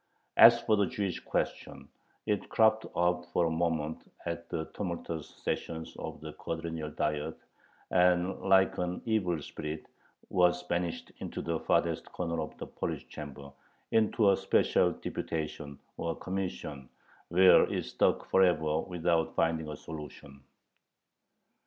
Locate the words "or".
15.97-16.15